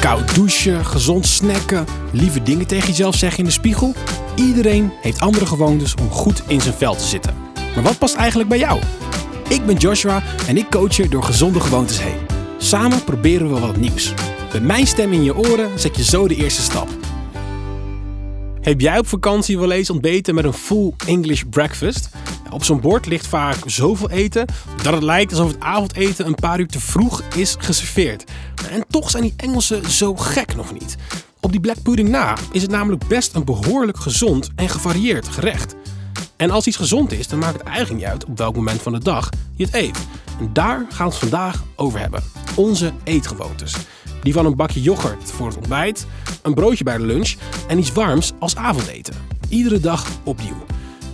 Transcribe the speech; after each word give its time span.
Koud 0.00 0.34
douchen, 0.34 0.84
gezond 0.86 1.26
snacken, 1.26 1.86
lieve 2.12 2.42
dingen 2.42 2.66
tegen 2.66 2.88
jezelf 2.88 3.14
zeggen 3.14 3.38
in 3.38 3.44
de 3.44 3.50
spiegel. 3.50 3.94
Iedereen 4.34 4.92
heeft 5.00 5.20
andere 5.20 5.46
gewoontes 5.46 5.94
om 5.94 6.10
goed 6.10 6.42
in 6.46 6.60
zijn 6.60 6.74
vel 6.74 6.94
te 6.96 7.04
zitten. 7.04 7.34
Maar 7.74 7.82
wat 7.82 7.98
past 7.98 8.14
eigenlijk 8.14 8.48
bij 8.48 8.58
jou? 8.58 8.80
Ik 9.48 9.66
ben 9.66 9.76
Joshua 9.76 10.22
en 10.46 10.56
ik 10.56 10.70
coach 10.70 10.96
je 10.96 11.08
door 11.08 11.22
gezonde 11.22 11.60
gewoontes 11.60 12.02
heen. 12.02 12.16
Samen 12.58 13.04
proberen 13.04 13.54
we 13.54 13.60
wat 13.60 13.76
nieuws. 13.76 14.14
Met 14.52 14.62
mijn 14.62 14.86
stem 14.86 15.12
in 15.12 15.24
je 15.24 15.36
oren 15.36 15.78
zet 15.78 15.96
je 15.96 16.04
zo 16.04 16.28
de 16.28 16.36
eerste 16.36 16.62
stap. 16.62 16.88
Heb 18.60 18.80
jij 18.80 18.98
op 18.98 19.06
vakantie 19.06 19.58
wel 19.58 19.70
eens 19.70 19.90
ontbeten 19.90 20.34
met 20.34 20.44
een 20.44 20.52
full 20.52 20.92
English 21.06 21.42
breakfast? 21.50 22.08
Op 22.50 22.64
zo'n 22.64 22.80
bord 22.80 23.06
ligt 23.06 23.26
vaak 23.26 23.56
zoveel 23.66 24.10
eten 24.10 24.46
dat 24.82 24.92
het 24.94 25.02
lijkt 25.02 25.30
alsof 25.32 25.50
het 25.52 25.60
avondeten 25.60 26.26
een 26.26 26.34
paar 26.34 26.60
uur 26.60 26.66
te 26.66 26.80
vroeg 26.80 27.22
is 27.34 27.56
geserveerd. 27.58 28.24
En 28.68 28.84
toch 28.88 29.10
zijn 29.10 29.22
die 29.22 29.34
Engelsen 29.36 29.90
zo 29.90 30.16
gek 30.16 30.56
nog 30.56 30.72
niet. 30.72 30.96
Op 31.40 31.50
die 31.50 31.60
black 31.60 31.82
pudding 31.82 32.08
na 32.08 32.36
is 32.52 32.62
het 32.62 32.70
namelijk 32.70 33.06
best 33.06 33.34
een 33.34 33.44
behoorlijk 33.44 33.98
gezond 33.98 34.50
en 34.56 34.68
gevarieerd 34.68 35.28
gerecht. 35.28 35.74
En 36.36 36.50
als 36.50 36.66
iets 36.66 36.76
gezond 36.76 37.12
is, 37.12 37.28
dan 37.28 37.38
maakt 37.38 37.58
het 37.58 37.66
eigenlijk 37.66 38.00
niet 38.00 38.10
uit 38.10 38.24
op 38.24 38.38
welk 38.38 38.54
moment 38.54 38.82
van 38.82 38.92
de 38.92 38.98
dag 38.98 39.28
je 39.56 39.64
het 39.64 39.74
eet. 39.74 39.98
En 40.40 40.50
daar 40.52 40.86
gaan 40.88 41.06
we 41.06 41.12
het 41.12 41.20
vandaag 41.20 41.64
over 41.76 42.00
hebben. 42.00 42.22
Onze 42.56 42.92
eetgewoontes. 43.04 43.74
Die 44.22 44.32
van 44.32 44.46
een 44.46 44.56
bakje 44.56 44.82
yoghurt 44.82 45.30
voor 45.30 45.46
het 45.46 45.56
ontbijt, 45.56 46.06
een 46.42 46.54
broodje 46.54 46.84
bij 46.84 46.96
de 46.96 47.06
lunch 47.06 47.34
en 47.68 47.78
iets 47.78 47.92
warms 47.92 48.32
als 48.38 48.56
avondeten. 48.56 49.14
Iedere 49.48 49.80
dag 49.80 50.06
opnieuw. 50.24 50.64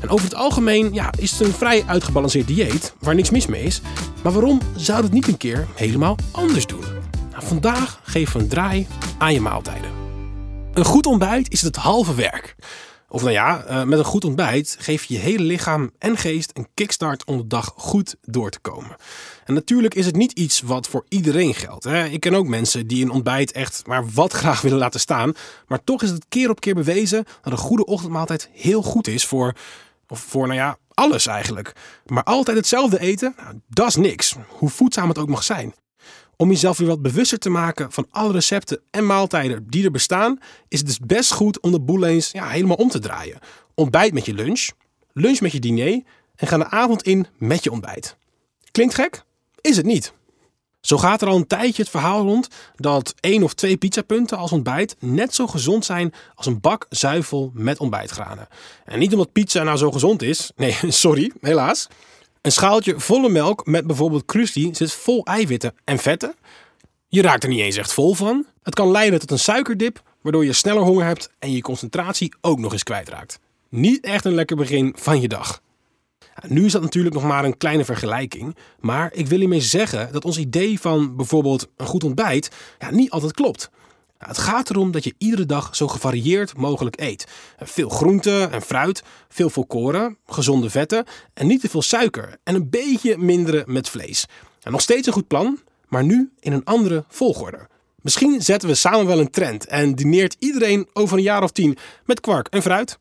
En 0.01 0.09
over 0.09 0.25
het 0.25 0.35
algemeen 0.35 0.93
ja, 0.93 1.13
is 1.19 1.31
het 1.31 1.41
een 1.41 1.53
vrij 1.53 1.85
uitgebalanceerd 1.87 2.47
dieet 2.47 2.95
waar 3.01 3.15
niks 3.15 3.31
mis 3.31 3.47
mee 3.47 3.63
is. 3.63 3.81
Maar 4.23 4.33
waarom 4.33 4.61
zou 4.77 5.03
het 5.03 5.13
niet 5.13 5.29
een 5.29 5.37
keer 5.37 5.67
helemaal 5.75 6.17
anders 6.33 6.67
doen? 6.67 7.04
Nou, 7.35 7.47
vandaag 7.47 8.01
geven 8.03 8.37
we 8.37 8.43
een 8.43 8.49
draai 8.49 8.87
aan 9.19 9.33
je 9.33 9.41
maaltijden. 9.41 9.91
Een 10.73 10.85
goed 10.85 11.07
ontbijt 11.07 11.53
is 11.53 11.63
het 11.63 11.77
halve 11.77 12.15
werk. 12.15 12.55
Of 13.09 13.21
nou 13.21 13.33
ja, 13.33 13.65
eh, 13.65 13.83
met 13.83 13.99
een 13.99 14.05
goed 14.05 14.25
ontbijt 14.25 14.77
geef 14.79 15.05
je 15.05 15.15
je 15.15 15.21
hele 15.21 15.43
lichaam 15.43 15.91
en 15.99 16.17
geest 16.17 16.51
een 16.55 16.69
kickstart 16.75 17.25
om 17.25 17.37
de 17.37 17.47
dag 17.47 17.73
goed 17.77 18.17
door 18.23 18.51
te 18.51 18.61
komen. 18.61 18.97
En 19.45 19.55
natuurlijk 19.55 19.95
is 19.95 20.07
het 20.07 20.17
niet 20.17 20.33
iets 20.33 20.61
wat 20.61 20.89
voor 20.89 21.05
iedereen 21.09 21.55
geldt. 21.55 21.87
Ik 21.87 22.21
ken 22.21 22.35
ook 22.35 22.47
mensen 22.47 22.87
die 22.87 23.05
een 23.05 23.11
ontbijt 23.11 23.53
echt 23.53 23.83
maar 23.87 24.11
wat 24.11 24.33
graag 24.43 24.61
willen 24.61 24.79
laten 24.79 25.01
staan. 25.01 25.33
Maar 25.67 25.85
toch 25.85 26.03
is 26.03 26.11
het 26.11 26.27
keer 26.29 26.51
op 26.51 26.61
keer 26.61 26.75
bewezen 26.75 27.25
dat 27.43 27.53
een 27.53 27.59
goede 27.59 27.87
ochtendmaaltijd 27.87 28.49
heel 28.53 28.83
goed 28.83 29.07
is 29.07 29.27
voor, 29.27 29.55
of 30.09 30.21
voor 30.21 30.47
nou 30.47 30.59
ja, 30.59 30.77
alles 30.89 31.27
eigenlijk. 31.27 31.73
Maar 32.07 32.25
altijd 32.25 32.57
hetzelfde 32.57 33.01
eten, 33.01 33.35
nou, 33.37 33.61
dat 33.69 33.89
is 33.89 33.97
niks. 33.97 34.35
Hoe 34.49 34.71
voedzaam 34.71 35.09
het 35.09 35.19
ook 35.19 35.29
mag 35.29 35.43
zijn. 35.43 35.75
Om 36.37 36.51
jezelf 36.51 36.79
weer 36.79 36.89
wat 36.89 37.03
bewuster 37.03 37.39
te 37.39 37.51
maken 37.51 37.93
van 37.93 38.07
alle 38.11 38.33
recepten 38.33 38.81
en 38.91 39.07
maaltijden 39.07 39.67
die 39.69 39.85
er 39.85 39.91
bestaan, 39.91 40.39
is 40.69 40.79
het 40.79 40.87
dus 40.87 40.99
best 40.99 41.33
goed 41.33 41.61
om 41.61 41.71
de 41.71 41.81
boel 41.81 42.05
eens 42.05 42.31
ja, 42.31 42.49
helemaal 42.49 42.77
om 42.77 42.89
te 42.89 42.99
draaien. 42.99 43.39
Ontbijt 43.75 44.13
met 44.13 44.27
je 44.27 44.35
lunch, 44.35 44.69
lunch 45.13 45.41
met 45.41 45.53
je 45.53 45.61
diner 45.61 46.03
en 46.37 46.47
ga 46.47 46.59
de 46.59 46.71
avond 46.71 47.03
in 47.03 47.27
met 47.39 47.65
je 47.65 47.71
ontbijt. 47.71 48.17
Klinkt 48.71 48.95
gek? 48.95 49.25
Is 49.61 49.77
het 49.77 49.87
niet. 49.87 50.13
Zo 50.81 50.99
gaat 50.99 51.23
er 51.23 51.29
al 51.29 51.37
een 51.37 51.47
tijdje 51.47 51.83
het 51.83 51.91
verhaal 51.91 52.23
rond 52.23 52.49
dat 52.77 53.15
één 53.21 53.43
of 53.43 53.55
twee 53.55 53.77
pizzapunten 53.77 54.39
als 54.39 54.53
ontbijt 54.53 54.97
net 54.99 55.35
zo 55.35 55.47
gezond 55.47 55.85
zijn 55.85 56.15
als 56.35 56.47
een 56.47 56.61
bak 56.61 56.87
zuivel 56.89 57.51
met 57.55 57.79
ontbijtgranen. 57.79 58.49
En 58.85 58.99
niet 58.99 59.13
omdat 59.13 59.33
pizza 59.33 59.63
nou 59.63 59.77
zo 59.77 59.91
gezond 59.91 60.23
is, 60.23 60.53
nee, 60.57 60.77
sorry, 60.89 61.33
helaas. 61.41 61.89
Een 62.45 62.53
schaaltje 62.53 63.01
volle 63.01 63.29
melk 63.29 63.67
met 63.67 63.87
bijvoorbeeld 63.87 64.25
krusty 64.25 64.69
zit 64.73 64.93
vol 64.93 65.25
eiwitten 65.25 65.75
en 65.85 65.99
vetten. 65.99 66.35
Je 67.09 67.23
raakt 67.23 67.43
er 67.43 67.49
niet 67.49 67.61
eens 67.61 67.77
echt 67.77 67.93
vol 67.93 68.15
van. 68.15 68.47
Het 68.63 68.75
kan 68.75 68.91
leiden 68.91 69.19
tot 69.19 69.31
een 69.31 69.39
suikerdip, 69.39 70.03
waardoor 70.21 70.45
je 70.45 70.53
sneller 70.53 70.83
honger 70.83 71.05
hebt 71.05 71.31
en 71.39 71.53
je 71.53 71.61
concentratie 71.61 72.35
ook 72.41 72.59
nog 72.59 72.73
eens 72.73 72.83
kwijtraakt. 72.83 73.39
Niet 73.69 74.05
echt 74.05 74.25
een 74.25 74.35
lekker 74.35 74.57
begin 74.57 74.95
van 74.99 75.21
je 75.21 75.29
dag. 75.29 75.63
Nu 76.47 76.65
is 76.65 76.73
dat 76.73 76.83
natuurlijk 76.83 77.15
nog 77.15 77.25
maar 77.25 77.45
een 77.45 77.57
kleine 77.57 77.85
vergelijking, 77.85 78.57
maar 78.81 79.11
ik 79.13 79.27
wil 79.27 79.39
hiermee 79.39 79.61
zeggen 79.61 80.13
dat 80.13 80.25
ons 80.25 80.39
idee 80.39 80.81
van 80.81 81.17
bijvoorbeeld 81.17 81.69
een 81.77 81.87
goed 81.87 82.05
ontbijt 82.05 82.51
ja, 82.79 82.91
niet 82.91 83.11
altijd 83.11 83.33
klopt. 83.33 83.71
Het 84.27 84.39
gaat 84.39 84.71
erom 84.71 84.91
dat 84.91 85.05
je 85.05 85.15
iedere 85.19 85.47
dag 85.47 85.77
zo 85.77 85.89
gevarieerd 85.89 86.57
mogelijk 86.57 87.01
eet. 87.01 87.27
Veel 87.59 87.89
groente 87.89 88.49
en 88.53 88.63
fruit, 88.63 89.03
veel 89.29 89.51
volkoren, 89.51 90.19
gezonde 90.27 90.71
vetten 90.71 91.05
en 91.35 91.47
niet 91.47 91.61
te 91.61 91.69
veel 91.69 91.83
suiker 91.83 92.37
en 92.43 92.55
een 92.55 92.71
beetje 92.71 93.19
minderen 93.19 93.65
met 93.67 93.89
vlees. 93.89 94.27
En 94.63 94.73
nog 94.73 94.81
steeds 94.81 95.07
een 95.07 95.13
goed 95.13 95.27
plan, 95.27 95.59
maar 95.89 96.05
nu 96.05 96.33
in 96.41 96.53
een 96.53 96.65
andere 96.65 97.05
volgorde. 97.09 97.69
Misschien 98.01 98.43
zetten 98.43 98.69
we 98.69 98.75
samen 98.75 99.07
wel 99.07 99.19
een 99.19 99.31
trend 99.31 99.67
en 99.67 99.95
dineert 99.95 100.37
iedereen 100.39 100.89
over 100.93 101.17
een 101.17 101.23
jaar 101.23 101.43
of 101.43 101.51
tien 101.51 101.77
met 102.05 102.21
kwark 102.21 102.49
en 102.49 102.63
fruit. 102.63 102.99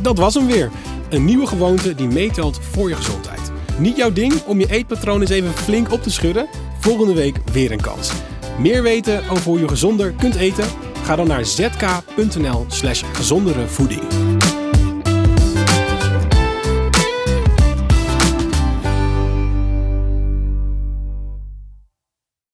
Dat 0.00 0.18
was 0.18 0.34
hem 0.34 0.46
weer. 0.46 0.70
Een 1.10 1.24
nieuwe 1.24 1.46
gewoonte 1.46 1.94
die 1.94 2.08
meetelt 2.08 2.58
voor 2.70 2.88
je 2.88 2.94
gezondheid. 2.94 3.50
Niet 3.78 3.96
jouw 3.96 4.12
ding 4.12 4.42
om 4.42 4.60
je 4.60 4.70
eetpatroon 4.70 5.20
eens 5.20 5.30
even 5.30 5.52
flink 5.52 5.92
op 5.92 6.02
te 6.02 6.10
schudden? 6.10 6.48
Volgende 6.80 7.14
week 7.14 7.36
weer 7.52 7.72
een 7.72 7.80
kans. 7.80 8.12
Meer 8.58 8.82
weten 8.82 9.28
over 9.28 9.44
hoe 9.44 9.60
je 9.60 9.68
gezonder 9.68 10.12
kunt 10.12 10.34
eten? 10.34 10.64
Ga 11.04 11.16
dan 11.16 11.26
naar 11.26 11.44
zk.nl 11.44 12.64
slash 12.68 13.02
gezondere 13.12 13.66
voeding. 13.66 14.02